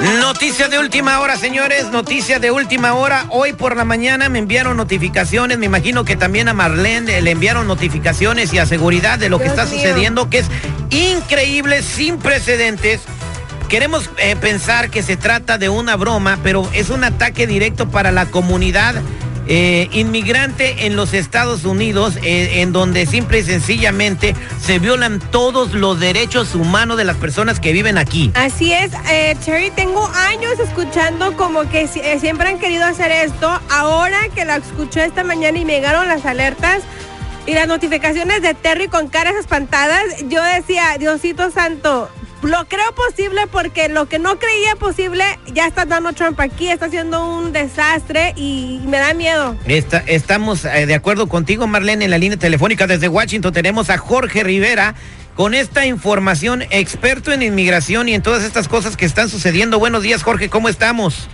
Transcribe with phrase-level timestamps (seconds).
[0.00, 3.26] Noticia de última hora, señores, noticia de última hora.
[3.30, 7.66] Hoy por la mañana me enviaron notificaciones, me imagino que también a Marlene le enviaron
[7.66, 10.46] notificaciones y a seguridad de lo que está sucediendo, que es
[10.90, 13.02] increíble, sin precedentes.
[13.68, 18.10] Queremos eh, pensar que se trata de una broma, pero es un ataque directo para
[18.10, 18.96] la comunidad
[19.46, 25.74] eh, inmigrante en los Estados Unidos, eh, en donde simple y sencillamente se violan todos
[25.74, 28.32] los derechos humanos de las personas que viven aquí.
[28.34, 33.60] Así es, eh, Terry, tengo años escuchando como que siempre han querido hacer esto.
[33.70, 36.82] Ahora que la escuché esta mañana y me llegaron las alertas
[37.46, 42.08] y las notificaciones de Terry con caras espantadas, yo decía, Diosito Santo,
[42.44, 46.86] lo creo posible porque lo que no creía posible ya está dando Trump aquí, está
[46.86, 49.56] haciendo un desastre y me da miedo.
[49.66, 53.52] Está- estamos eh, de acuerdo contigo, Marlene, en la línea telefónica desde Washington.
[53.52, 54.94] Tenemos a Jorge Rivera
[55.34, 59.78] con esta información, experto en inmigración y en todas estas cosas que están sucediendo.
[59.78, 61.28] Buenos días, Jorge, ¿cómo estamos?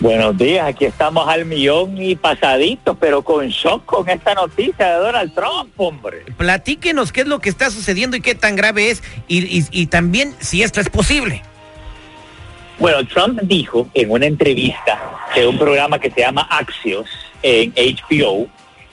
[0.00, 4.98] Buenos días, aquí estamos al millón y pasaditos, pero con shock con esta noticia de
[4.98, 6.24] Donald Trump, hombre.
[6.38, 9.86] Platíquenos qué es lo que está sucediendo y qué tan grave es y, y- y
[9.88, 11.42] también si esto es posible.
[12.78, 14.98] Bueno, Trump dijo en una entrevista
[15.34, 17.06] de un programa que se llama Axios
[17.42, 18.48] en HBO,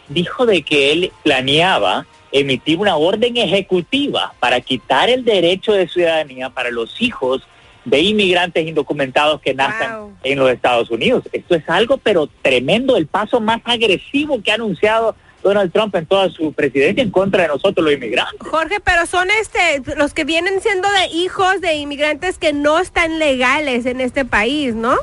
[0.10, 6.50] dijo de que él planeaba emitir una orden ejecutiva para quitar el derecho de ciudadanía
[6.50, 7.44] para los hijos
[7.88, 10.14] de inmigrantes indocumentados que Wow.
[10.24, 11.24] en los Estados Unidos.
[11.32, 16.06] Esto es algo pero tremendo, el paso más agresivo que ha anunciado Donald Trump en
[16.06, 18.46] toda su presidencia en contra de nosotros los inmigrantes.
[18.46, 23.20] Jorge, pero son este los que vienen siendo de hijos de inmigrantes que no están
[23.20, 24.96] legales en este país, ¿no?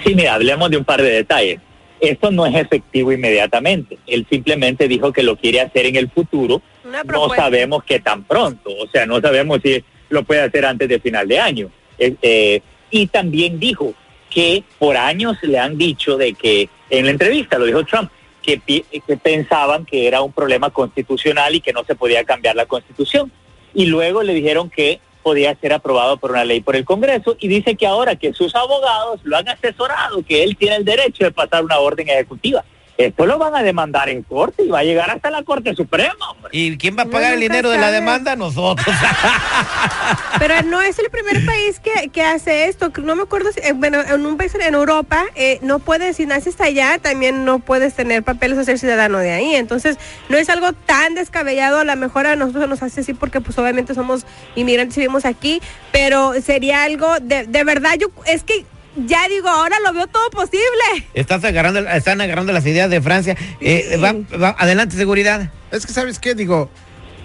[0.05, 1.59] Sí, mira, hablemos de un par de detalles.
[2.00, 3.97] Esto no es efectivo inmediatamente.
[4.06, 6.62] Él simplemente dijo que lo quiere hacer en el futuro.
[6.84, 8.69] No sabemos qué tan pronto.
[8.69, 11.69] O sea, no sabemos si lo puede hacer antes de final de año.
[11.97, 13.94] Eh, eh, y también dijo
[14.30, 18.59] que por años le han dicho de que, en la entrevista lo dijo Trump, que,
[18.59, 23.31] que pensaban que era un problema constitucional y que no se podía cambiar la constitución.
[23.74, 27.49] Y luego le dijeron que podía ser aprobado por una ley por el Congreso y
[27.49, 31.31] dice que ahora que sus abogados lo han asesorado, que él tiene el derecho de
[31.31, 32.63] pasar una orden ejecutiva.
[32.97, 36.31] Esto lo van a demandar en corte y va a llegar hasta la Corte Suprema.
[36.31, 36.50] hombre.
[36.52, 38.35] ¿Y quién va a No, pagar el dinero de la demanda?
[38.35, 38.88] Nosotros.
[40.40, 42.91] Pero no es el primer país que, que hace esto.
[43.03, 46.25] No me acuerdo si, eh, bueno, en un país en Europa eh, no puedes, si
[46.25, 49.56] naces allá, también no puedes tener papeles o ser ciudadano de ahí.
[49.56, 49.97] Entonces,
[50.29, 51.79] no es algo tan descabellado.
[51.79, 54.25] A lo mejor a nosotros nos hace así porque pues obviamente somos
[54.56, 58.66] inmigrantes y vivimos aquí, pero sería algo de, de verdad, yo, es que
[59.06, 61.08] ya digo, ahora lo veo todo posible.
[61.14, 63.35] Estás agarrando, están agarrando las ideas de Francia.
[63.61, 63.97] Eh, Sí.
[64.02, 65.52] va- va- adelante, seguridad.
[65.72, 66.34] Es que, ¿sabes qué?
[66.35, 66.70] Digo,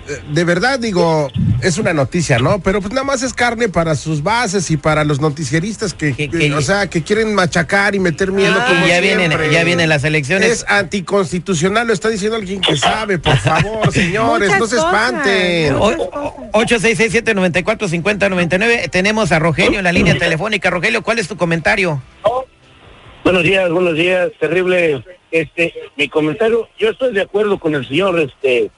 [0.08, 1.30] eh, de verdad, digo,
[1.62, 2.58] es una noticia, ¿no?
[2.60, 6.28] Pero pues nada más es carne para sus bases y para los noticieristas que, Que-
[6.28, 9.52] que- o sea, que quieren machacar y meter miedo Ah, como ya vienen, siempre.
[9.52, 10.50] ya vienen las elecciones.
[10.50, 15.74] Es anticonstitucional, lo está diciendo alguien que sabe, por favor, señores, Muchas no se espanten.
[15.76, 16.32] Muchas O- cosas.
[16.52, 16.52] o-
[17.52, 18.88] 8667-945099.
[18.90, 20.70] Tenemos a Rogelio en la línea telefónica.
[20.70, 22.02] Rogelio, ¿cuál es tu comentario?
[23.24, 25.04] Buenos días, buenos días, terrible.
[25.30, 28.70] Este, mi comentario, yo estoy de acuerdo con el señor, este,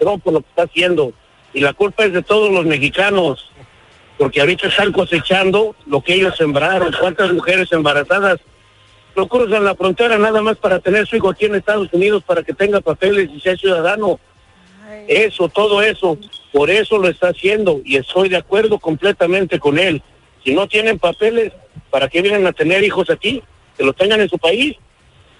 [0.00, 1.12] Trump por lo que está haciendo
[1.56, 3.50] y la culpa es de todos los mexicanos,
[4.18, 6.94] porque ahorita están cosechando lo que ellos sembraron.
[7.00, 8.40] ¿Cuántas mujeres embarazadas
[9.16, 12.42] no cruzan la frontera nada más para tener su hijo aquí en Estados Unidos para
[12.42, 14.20] que tenga papeles y sea ciudadano?
[15.08, 16.18] Eso, todo eso,
[16.52, 20.02] por eso lo está haciendo y estoy de acuerdo completamente con él.
[20.44, 21.54] Si no tienen papeles,
[21.88, 23.42] ¿para qué vienen a tener hijos aquí?
[23.78, 24.76] Que los tengan en su país.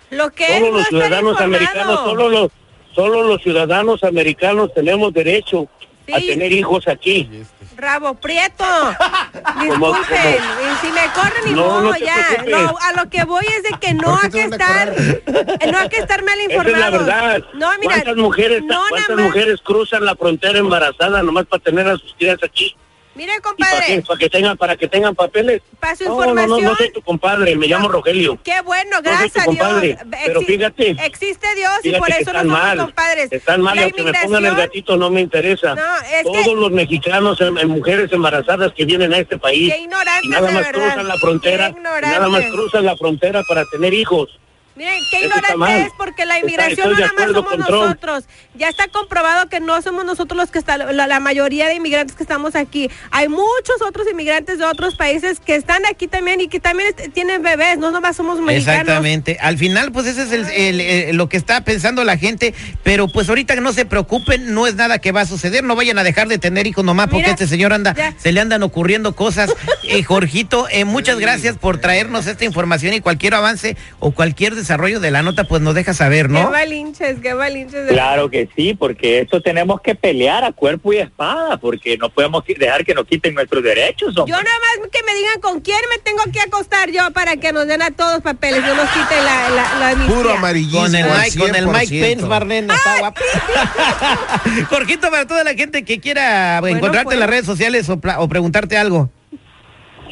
[0.09, 1.45] Lo que no los ciudadanos informado.
[1.45, 2.53] americanos, solo los,
[2.95, 5.69] solo los ciudadanos americanos tenemos derecho
[6.15, 7.29] a tener hijos aquí.
[7.77, 8.65] Rabo Prieto.
[9.61, 10.37] Disculpen.
[10.37, 12.45] Y si me corren ni No, modo no te ya.
[12.49, 15.71] No, a lo que voy es de que no ¿Por qué hay que estar, eh,
[15.71, 17.01] no hay que estar mal Esa informados.
[17.03, 17.45] es la verdad.
[17.55, 21.97] No, mira, ¿Cuántas mujeres, no cuántas mujeres cruzan la frontera embarazada nomás para tener a
[21.99, 22.75] sus crías aquí?
[23.17, 24.03] Mire, ¿Y para, compadre?
[24.07, 25.63] ¿Para que tengan para que tengan papeles?
[25.81, 26.65] para su No, no, no, información.
[26.65, 28.39] no soy tu compadre, me llamo Rogelio.
[28.45, 29.99] Qué bueno, No soy gracias a Dios.
[30.25, 30.91] pero Exi- fíjate.
[31.05, 32.79] Existe Dios y por eso no están somos mal.
[32.79, 33.33] compadres.
[33.33, 35.75] Están mal, aunque me pongan el gatito no me interesa.
[35.75, 39.73] No, es Todos que- los mexicanos, em- em, mujeres embarazadas que vienen a este país,
[39.73, 43.95] Qué ignorantes, y nada más cruzan la frontera, nada más cruzan la frontera para tener
[43.95, 44.39] hijos.
[44.77, 48.25] Miren, qué Eso ignorante es porque la inmigración no nada más somos nosotros.
[48.55, 52.15] Ya está comprobado que no somos nosotros los que está la, la mayoría de inmigrantes
[52.15, 52.91] que estamos aquí.
[53.11, 57.43] Hay muchos otros inmigrantes de otros países que están aquí también y que también tienen
[57.43, 58.81] bebés, no nomás somos mexicanos.
[58.83, 59.39] Exactamente.
[59.41, 62.53] Al final, pues ese es el, el- el- lo que está pensando la gente,
[62.83, 65.99] pero pues ahorita no se preocupen, no es nada que va a suceder, no vayan
[65.99, 68.15] a dejar de tener hijos nomás porque Mira, este señor anda, ya.
[68.19, 69.51] se le andan ocurriendo cosas.
[69.89, 75.01] Eh, Jorgito, eh, muchas gracias por traernos esta información y cualquier avance o cualquier desarrollo
[75.01, 76.51] de la nota, pues nos deja saber, Qué ¿no?
[76.51, 77.87] balinches, qué balinches.
[77.87, 82.09] de- Claro que sí, porque esto tenemos que pelear a cuerpo y espada, porque no
[82.11, 84.17] podemos dejar que nos quiten nuestros derechos.
[84.17, 84.33] hombre.
[84.33, 87.53] Yo nada más que me digan con quién me tengo que acostar yo para que
[87.53, 90.07] nos den a todos papeles, no nos quiten la, la, la.
[90.07, 90.81] Puro amarillismo.
[90.81, 92.01] Con el Mike, con el Mike 100%.
[92.01, 93.21] Pence, Marlene, está guapo.
[94.71, 97.15] Jorgito, para toda la gente que quiera Bueno, encontrarte pues.
[97.15, 99.11] en las redes sociales o, preguntarte algo.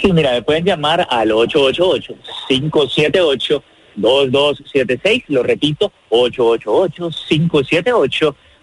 [0.00, 1.32] Sí, mira, me pueden llamar al
[3.96, 5.24] 888-578-2276.
[5.28, 5.92] Lo repito,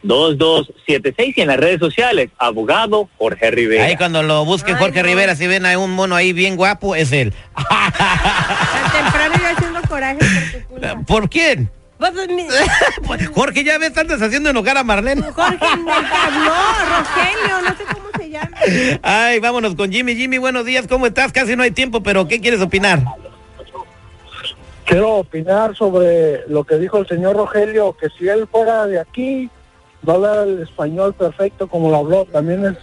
[0.04, 1.34] 888-578-2276.
[1.36, 3.86] Y en las redes sociales, abogado Jorge Rivera.
[3.86, 5.08] Ahí cuando lo busque Ay, Jorge no.
[5.10, 7.34] Rivera, si ven a un mono ahí bien guapo, es él.
[7.56, 11.00] Temprano yo haciendo coraje por tu culpa.
[11.08, 11.70] ¿Por quién?
[11.98, 12.48] Pues, mi-
[13.36, 15.22] Jorge, ya ves, andas haciendo enojar a Marlene.
[15.22, 15.94] Jorge, no,
[16.90, 18.50] Rogelio, no sé cómo se llama.
[19.04, 20.16] Ay, vámonos con Jimmy.
[20.16, 21.32] Jimmy, buenos días, ¿cómo estás?
[21.32, 23.04] Casi no hay tiempo, pero ¿qué quieres opinar?
[24.86, 29.50] Quiero opinar sobre lo que dijo el señor Rogelio, que si él fuera de aquí,
[30.04, 32.78] no hablara el español perfecto como lo habló, también es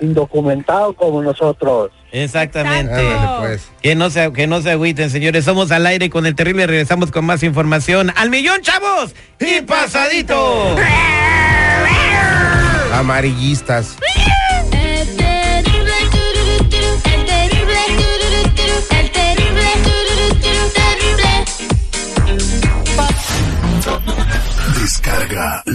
[0.00, 1.90] indocumentado como nosotros.
[2.12, 2.94] Exactamente.
[2.94, 3.70] Ándale, pues.
[3.82, 5.44] Que no se, que no se agüiten, señores.
[5.44, 6.66] Somos al aire con el terrible.
[6.66, 8.12] Regresamos con más información.
[8.16, 9.14] ¡Al millón, chavos!
[9.40, 10.76] ¡Y pasadito!
[12.92, 13.96] Amarillistas.